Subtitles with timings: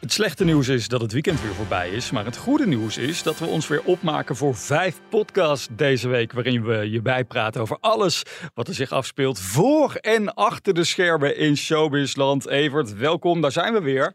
[0.00, 2.10] Het slechte nieuws is dat het weekend weer voorbij is.
[2.10, 6.32] Maar het goede nieuws is dat we ons weer opmaken voor vijf podcasts deze week.
[6.32, 8.22] Waarin we je bijpraten over alles
[8.54, 12.48] wat er zich afspeelt voor en achter de schermen in Showbizland.
[12.48, 14.12] Evert, welkom, daar zijn we weer.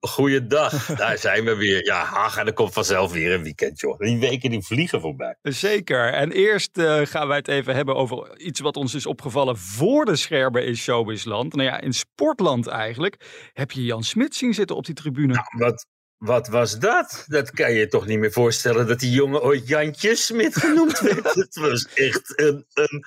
[0.00, 1.84] Goeiedag, daar zijn we weer.
[1.84, 3.98] Ja, Haga, er komt vanzelf weer een weekend, joh.
[3.98, 5.36] Die weken die vliegen voorbij.
[5.42, 6.12] Zeker.
[6.12, 10.04] En eerst uh, gaan wij het even hebben over iets wat ons is opgevallen voor
[10.04, 11.54] de schermen in Showbizland.
[11.54, 13.50] Nou ja, in Sportland eigenlijk.
[13.52, 15.32] Heb je Jan Smit zien zitten op die tribune?
[15.32, 17.24] Nou, wat, wat was dat?
[17.26, 21.34] Dat kan je toch niet meer voorstellen dat die jongen ooit Jantje Smit genoemd werd.
[21.44, 23.04] Het was echt een, een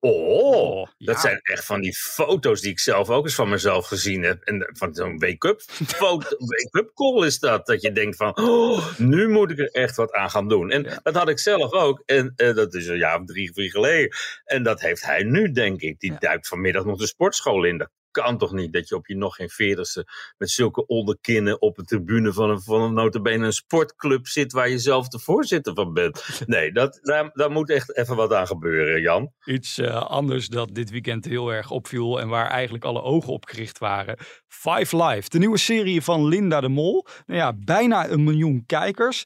[0.00, 4.22] Oh, dat zijn echt van die foto's die ik zelf ook eens van mezelf gezien
[4.22, 4.42] heb.
[4.42, 5.62] En van zo'n wake-up
[6.52, 7.66] wake-up call is dat.
[7.66, 10.70] Dat je denkt van, oh, nu moet ik er echt wat aan gaan doen.
[10.70, 12.02] En dat had ik zelf ook.
[12.06, 14.16] En uh, dat is een jaar of drie, vier geleden.
[14.44, 16.00] En dat heeft hij nu, denk ik.
[16.00, 17.78] Die duikt vanmiddag nog de sportschool in.
[17.78, 17.90] Dat
[18.22, 20.06] kan toch niet dat je op je nog geen veertigste
[20.38, 24.68] met zulke onderkinnen op de tribune van een, van een notabene een sportclub zit waar
[24.68, 26.24] je zelf de voorzitter van bent.
[26.46, 29.32] Nee, dat, daar, daar moet echt even wat aan gebeuren, Jan.
[29.44, 33.44] Iets uh, anders dat dit weekend heel erg opviel en waar eigenlijk alle ogen op
[33.44, 34.18] gericht waren.
[34.48, 37.06] Five Live, de nieuwe serie van Linda de Mol.
[37.26, 39.24] Nou ja, bijna een miljoen kijkers.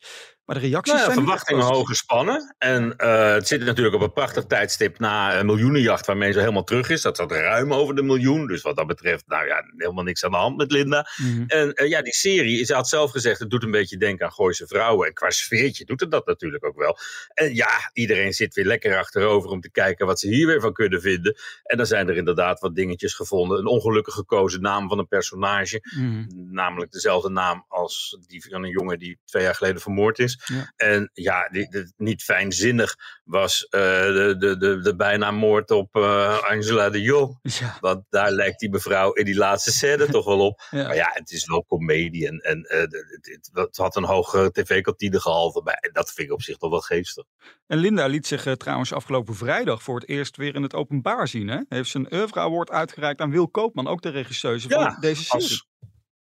[0.50, 2.54] Maar de reacties nou ja, zijn verwachtingen hoog gespannen.
[2.58, 6.64] En uh, het zit natuurlijk op een prachtig tijdstip na een miljoenenjacht waarmee ze helemaal
[6.64, 7.02] terug is.
[7.02, 8.46] Dat zat ruim over de miljoen.
[8.46, 11.08] Dus wat dat betreft, nou ja, helemaal niks aan de hand met Linda.
[11.16, 11.44] Mm -hmm.
[11.46, 14.32] En uh, ja, die serie, ze had zelf gezegd, het doet een beetje denken aan
[14.32, 15.06] Gooise Vrouwen.
[15.06, 16.98] En qua sfeertje doet het dat natuurlijk ook wel.
[17.34, 20.72] En ja, iedereen zit weer lekker achterover om te kijken wat ze hier weer van
[20.72, 21.36] kunnen vinden.
[21.62, 23.58] En dan zijn er inderdaad wat dingetjes gevonden.
[23.58, 25.80] Een ongelukkig gekozen naam van een personage.
[25.96, 26.48] Mm -hmm.
[26.52, 30.38] Namelijk dezelfde naam als die van een jongen die twee jaar geleden vermoord is.
[30.44, 30.72] Ja.
[30.76, 35.96] En ja, die, die, niet fijnzinnig was uh, de, de, de, de bijna moord op
[35.96, 37.38] uh, Angela de Jong.
[37.42, 37.76] Ja.
[37.80, 40.58] Want daar lijkt die mevrouw in die laatste scène toch wel op.
[40.70, 40.86] Ja.
[40.86, 45.20] Maar ja, het is wel comedie en, en uh, het, het, had een hoge tv-kantine
[45.20, 45.74] gehalte bij.
[45.80, 47.24] En dat vind ik op zich toch wel geestig.
[47.66, 51.48] En Linda liet zich trouwens afgelopen vrijdag voor het eerst weer in het openbaar zien.
[51.48, 51.60] Hè?
[51.68, 55.42] Heeft zijn oeuvre award uitgereikt aan Wil Koopman, ook de regisseuse van deze serie.
[55.42, 55.69] Als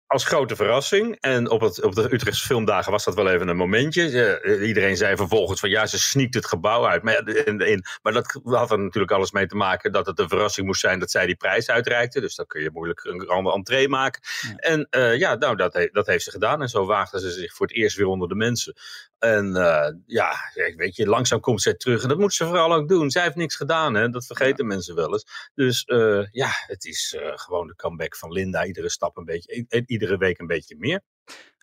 [0.09, 1.17] als grote verrassing.
[1.19, 4.41] En op, het, op de Utrechtse filmdagen was dat wel even een momentje.
[4.41, 7.03] Uh, iedereen zei vervolgens van ja, ze sneakt het gebouw uit.
[7.03, 10.29] Maar, in, in, maar dat had er natuurlijk alles mee te maken dat het een
[10.29, 12.21] verrassing moest zijn dat zij die prijs uitreikte.
[12.21, 14.21] Dus dan kun je moeilijk een andere entree maken.
[14.41, 14.55] Ja.
[14.55, 16.61] En uh, ja, nou, dat, he, dat heeft ze gedaan.
[16.61, 18.73] En zo waagde ze zich voor het eerst weer onder de mensen.
[19.19, 20.33] En uh, ja,
[20.75, 22.03] weet je, langzaam komt zij terug.
[22.03, 23.09] En dat moet ze vooral ook doen.
[23.09, 24.09] Zij heeft niks gedaan, hè?
[24.09, 24.73] dat vergeten ja.
[24.73, 25.49] mensen wel eens.
[25.55, 25.83] Dus
[26.31, 28.65] ja, het is gewoon de comeback van Linda.
[28.65, 29.65] Iedere stap een beetje
[29.99, 31.01] iedere week een beetje meer.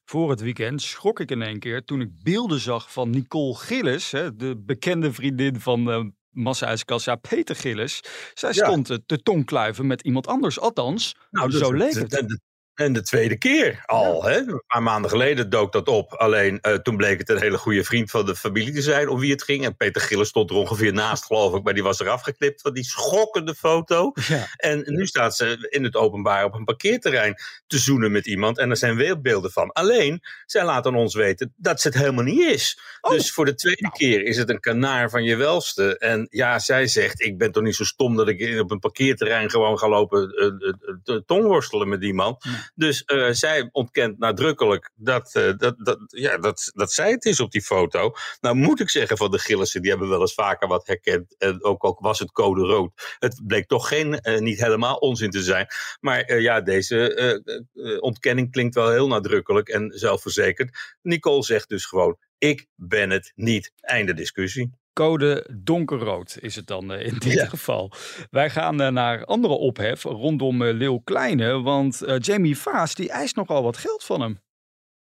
[0.04, 4.10] Voor het weekend schrok ik in één keer toen ik beelden zag van Nicole Gillis,
[4.10, 8.02] hè, de bekende vriendin van uh, massa-ijskassa Peter Gillis.
[8.34, 8.98] Zij stond ja.
[9.06, 12.40] te tongkluiven met iemand anders, althans, nou, zo leek het.
[12.76, 14.28] En de tweede keer al.
[14.28, 14.32] Ja.
[14.32, 14.36] Hè?
[14.36, 16.12] Een paar maanden geleden dook dat op.
[16.12, 19.20] Alleen uh, toen bleek het een hele goede vriend van de familie te zijn om
[19.20, 19.64] wie het ging.
[19.64, 21.62] En Peter Gillis stond er ongeveer naast, geloof ik.
[21.62, 24.12] Maar die was eraf geknipt van die schokkende foto.
[24.28, 24.46] Ja.
[24.56, 27.34] En nu staat ze in het openbaar op een parkeerterrein
[27.66, 28.58] te zoenen met iemand.
[28.58, 29.72] En er zijn weer beelden van.
[29.72, 32.80] Alleen, zij laat aan ons weten dat ze het helemaal niet is.
[33.00, 33.10] Oh.
[33.10, 33.94] Dus voor de tweede nou.
[33.94, 35.98] keer is het een kanaar van je welste.
[35.98, 39.50] En ja, zij zegt, ik ben toch niet zo stom dat ik op een parkeerterrein
[39.50, 42.36] gewoon ga lopen uh, uh, tongworstelen met die man.
[42.38, 42.65] Ja.
[42.74, 47.40] Dus uh, zij ontkent nadrukkelijk dat, uh, dat, dat, ja, dat, dat zij het is
[47.40, 48.12] op die foto.
[48.40, 51.34] Nou moet ik zeggen van de Gillissen, die hebben wel eens vaker wat herkend.
[51.38, 53.16] En ook, ook was het code rood.
[53.18, 55.66] Het bleek toch geen, uh, niet helemaal onzin te zijn.
[56.00, 60.96] Maar ja, deze ontkenning klinkt wel heel nadrukkelijk en zelfverzekerd.
[61.02, 63.72] Nicole zegt dus gewoon, ik ben het niet.
[63.80, 64.70] Einde discussie.
[64.96, 67.46] Code donkerrood is het dan uh, in dit ja.
[67.46, 67.92] geval.
[68.30, 71.60] Wij gaan uh, naar andere ophef rondom uh, Leeuw Kleine.
[71.62, 74.40] Want Jamie Vaas die eist nogal wat geld van hem.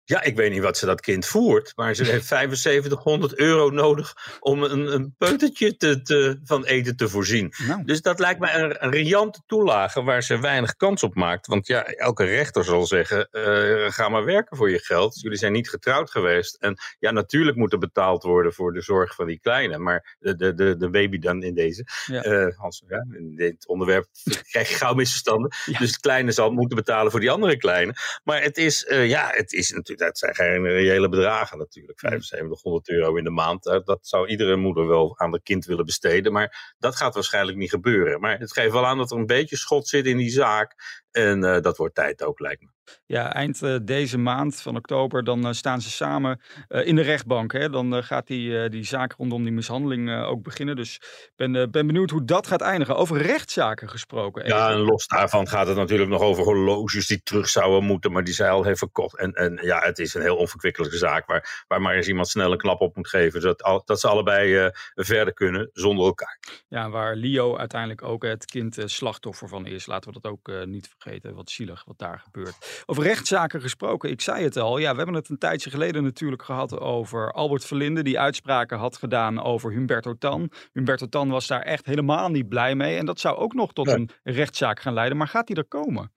[0.09, 4.37] Ja, ik weet niet wat ze dat kind voert, maar ze heeft 7500 euro nodig
[4.39, 7.53] om een, een peutertje te, te, van eten te voorzien.
[7.67, 7.83] Nou.
[7.83, 11.47] Dus dat lijkt mij een, een riante toelage waar ze weinig kans op maakt.
[11.47, 15.19] Want ja, elke rechter zal zeggen, uh, ga maar werken voor je geld.
[15.21, 16.55] Jullie zijn niet getrouwd geweest.
[16.55, 20.35] En ja, natuurlijk moet er betaald worden voor de zorg van die kleine, maar de,
[20.35, 21.85] de, de, de baby dan in deze.
[22.05, 22.25] Ja.
[22.25, 24.07] Uh, Hans, ja, in dit onderwerp
[24.51, 25.51] krijg je gauw misverstanden.
[25.65, 25.79] Ja.
[25.79, 27.93] Dus de kleine zal moeten betalen voor die andere kleine.
[28.23, 31.99] Maar het is, uh, ja, het is natuurlijk dat zijn geen reële bedragen natuurlijk.
[31.99, 33.63] 7500 euro in de maand.
[33.63, 36.31] dat zou iedere moeder wel aan het kind willen besteden.
[36.31, 38.19] Maar dat gaat waarschijnlijk niet gebeuren.
[38.19, 40.75] Maar het geeft wel aan dat er een beetje schot zit in die zaak.
[41.11, 42.67] En dat wordt tijd ook, lijkt me.
[43.05, 47.51] Ja, eind uh, deze maand van oktober, dan uh, staan ze samen in de rechtbank.
[47.51, 47.69] Hè?
[47.69, 50.75] Dan gaat die, die zaak rondom die mishandeling ook beginnen.
[50.75, 52.95] Dus ik ben, ben benieuwd hoe dat gaat eindigen.
[52.95, 54.43] Over rechtszaken gesproken.
[54.43, 54.57] Even.
[54.57, 58.23] Ja, en los daarvan gaat het natuurlijk nog over horloges die terug zouden moeten, maar
[58.23, 59.17] die zij al heeft verkocht.
[59.17, 62.51] En, en ja, het is een heel onverkwikkelijke zaak waar, waar maar eens iemand snel
[62.51, 63.41] een klap op moet geven.
[63.41, 66.39] Zodat al, dat ze allebei verder kunnen zonder elkaar.
[66.67, 69.85] Ja, waar Leo uiteindelijk ook het kind slachtoffer van is.
[69.85, 70.98] Laten we dat ook niet vergeten.
[71.33, 72.83] Wat zielig wat daar gebeurt.
[72.85, 74.77] Over rechtszaken gesproken, ik zei het al.
[74.77, 78.97] Ja, we hebben het een tijdje geleden natuurlijk gehad over Albert Verlinde, die uitspraken had
[78.97, 80.51] gedaan over Humberto Tan.
[80.73, 82.97] Humberto Tan was daar echt helemaal niet blij mee.
[82.97, 85.17] En dat zou ook nog tot een rechtszaak gaan leiden.
[85.17, 86.11] Maar gaat die er komen?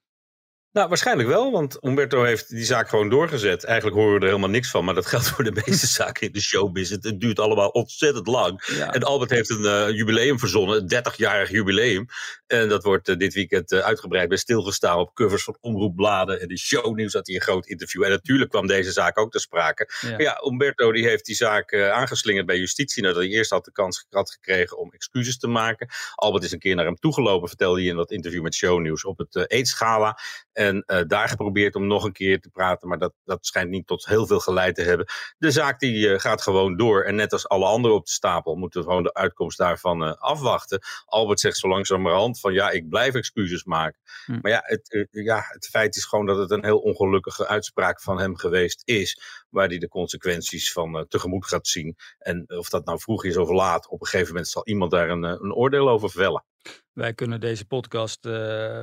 [0.73, 3.63] Nou, waarschijnlijk wel, want Umberto heeft die zaak gewoon doorgezet.
[3.63, 6.33] Eigenlijk horen we er helemaal niks van, maar dat geldt voor de meeste zaken in
[6.33, 6.89] de showbiz.
[6.89, 8.61] Het, duurt allemaal ontzettend lang.
[8.91, 12.05] En Albert heeft een uh, jubileum verzonnen, een 30-jarig jubileum.
[12.47, 16.41] En dat wordt uh, dit weekend uh, uitgebreid bij stilgestaan op covers van omroepbladen.
[16.41, 18.03] En de shownieuws had hij een groot interview.
[18.03, 19.89] En natuurlijk kwam deze zaak ook ter sprake.
[20.01, 20.09] Ja.
[20.09, 23.03] Maar ja, Umberto die heeft die zaak aangeslingerd bij justitie.
[23.03, 25.87] Nadat hij eerst had de kans had gekregen om excuses te maken.
[26.15, 29.17] Albert is een keer naar hem toegelopen, vertelde hij in dat interview met shownieuws op
[29.17, 30.17] het AIDS-gala.
[30.53, 33.87] En uh, daar geprobeerd om nog een keer te praten, maar dat, dat schijnt niet
[33.87, 35.05] tot heel veel geleid te hebben.
[35.37, 37.03] De zaak die uh, gaat gewoon door.
[37.03, 40.13] En net als alle anderen op de stapel moeten we gewoon de uitkomst daarvan uh,
[40.13, 40.79] afwachten.
[41.05, 43.99] Albert zegt zo langzamerhand van ja, ik blijf excuses maken.
[44.25, 44.39] Hm.
[44.41, 48.19] Maar ja het, ja, het feit is gewoon dat het een heel ongelukkige uitspraak van
[48.19, 49.21] hem geweest is.
[49.49, 51.95] Waar hij de consequenties van tegemoet gaat zien.
[52.19, 55.09] En of dat nou vroeg is of laat, op een gegeven moment zal iemand daar
[55.09, 56.43] een, een oordeel over vellen.
[56.93, 58.33] Wij kunnen deze podcast uh,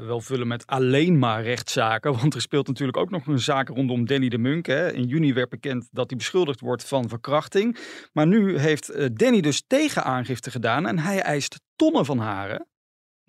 [0.06, 2.12] wel vullen met alleen maar rechtszaken.
[2.21, 4.67] Want er speelt natuurlijk ook nog een zaak rondom Danny de Munk.
[4.67, 4.93] Hè.
[4.93, 7.79] In juni werd bekend dat hij beschuldigd wordt van verkrachting.
[8.12, 12.67] Maar nu heeft uh, Danny dus tegenaangifte gedaan en hij eist tonnen van haren.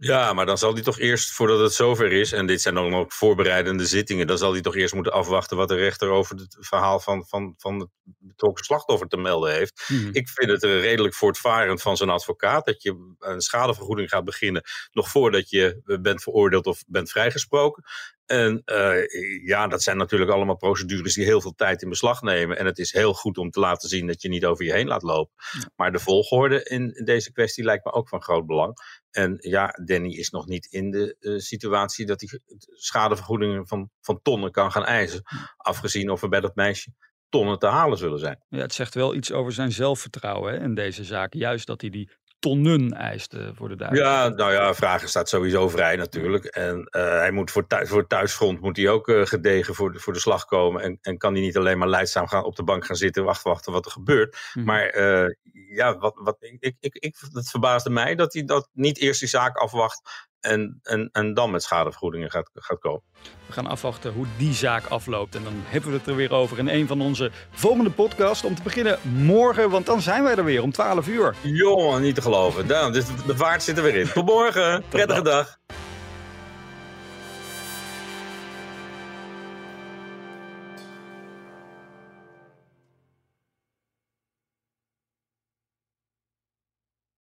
[0.04, 2.94] Ja, maar dan zal hij toch eerst, voordat het zover is, en dit zijn dan
[2.94, 6.58] ook voorbereidende zittingen, dan zal hij toch eerst moeten afwachten wat de rechter over het
[6.60, 9.84] verhaal van, van, van het betrokken slachtoffer te melden heeft.
[9.88, 10.10] Mhm.
[10.12, 15.10] Ik vind het redelijk voortvarend van zijn advocaat dat je een schadevergoeding gaat beginnen, nog
[15.10, 17.84] voordat je bent veroordeeld of bent vrijgesproken.
[18.32, 22.58] En uh, ja, dat zijn natuurlijk allemaal procedures die heel veel tijd in beslag nemen.
[22.58, 24.88] En het is heel goed om te laten zien dat je niet over je heen
[24.88, 25.34] laat lopen.
[25.76, 28.74] Maar de volgorde in deze kwestie lijkt me ook van groot belang.
[29.12, 32.40] En ja, Danny is nog niet in de uh, situatie dat hij
[32.74, 35.22] schadevergoedingen van, van tonnen kan gaan eisen.
[35.58, 36.94] Afgezien of er bij dat meisje
[37.30, 38.44] tonnen te halen zullen zijn.
[38.50, 41.34] Ja, het zegt wel iets over zijn zelfvertrouwen hè, in deze zaak.
[41.34, 44.30] Juist dat hij die tonnen eiste voor de duidelijkheid.
[44.30, 46.46] Ja, nou ja, vragen staat sowieso vrij natuurlijk.
[46.46, 49.92] En uh, hij moet voor, thuis, voor het thuisfront moet hij ook uh, gedegen voor
[49.92, 50.82] de, voor de slag komen.
[50.82, 53.52] En, en kan hij niet alleen maar leidzaam gaan op de bank gaan zitten wachten,
[53.52, 54.38] wachten wat er gebeurt.
[54.54, 54.64] Mm.
[54.64, 55.36] Maar uh,
[55.76, 59.30] ja, wat, wat, ik, ik, ik, het verbaasde mij dat hij dat niet eerst die
[59.30, 63.02] zaak afwacht en, en, en dan met schadevergoedingen gaat, gaat komen.
[63.46, 65.36] We gaan afwachten hoe die zaak afloopt.
[65.36, 68.44] En dan hebben we het er weer over in een van onze volgende podcasts.
[68.44, 71.36] Om te beginnen morgen, want dan zijn wij er weer om 12 uur.
[71.42, 72.68] Jongen, niet te geloven.
[72.68, 74.08] Nou, dus de vaart zit er weer in.
[74.08, 74.84] Tot morgen.
[74.90, 75.60] Prettige dag.